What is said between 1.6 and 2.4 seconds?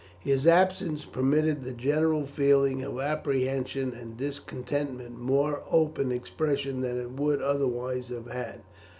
the general